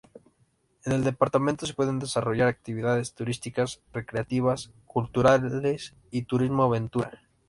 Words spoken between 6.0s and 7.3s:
y turismo aventura.